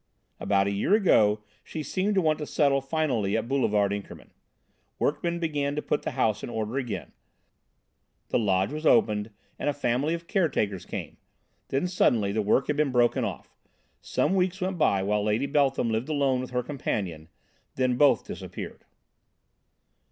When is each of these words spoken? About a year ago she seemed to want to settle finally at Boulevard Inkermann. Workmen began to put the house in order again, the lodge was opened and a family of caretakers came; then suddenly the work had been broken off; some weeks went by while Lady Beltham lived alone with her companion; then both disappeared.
About 0.39 0.65
a 0.65 0.71
year 0.71 0.95
ago 0.95 1.43
she 1.63 1.83
seemed 1.83 2.15
to 2.15 2.21
want 2.23 2.39
to 2.39 2.47
settle 2.47 2.81
finally 2.81 3.37
at 3.37 3.47
Boulevard 3.47 3.91
Inkermann. 3.93 4.31
Workmen 4.97 5.37
began 5.37 5.75
to 5.75 5.81
put 5.83 6.01
the 6.01 6.11
house 6.17 6.41
in 6.43 6.49
order 6.49 6.77
again, 6.79 7.11
the 8.29 8.39
lodge 8.39 8.73
was 8.73 8.83
opened 8.83 9.29
and 9.59 9.69
a 9.69 9.73
family 9.73 10.15
of 10.15 10.25
caretakers 10.25 10.87
came; 10.87 11.17
then 11.67 11.85
suddenly 11.87 12.31
the 12.31 12.41
work 12.41 12.65
had 12.65 12.77
been 12.77 12.91
broken 12.91 13.23
off; 13.23 13.55
some 14.01 14.33
weeks 14.33 14.59
went 14.59 14.79
by 14.79 15.03
while 15.03 15.23
Lady 15.23 15.45
Beltham 15.45 15.91
lived 15.91 16.09
alone 16.09 16.41
with 16.41 16.49
her 16.49 16.63
companion; 16.63 17.29
then 17.75 17.95
both 17.95 18.25
disappeared. 18.25 18.85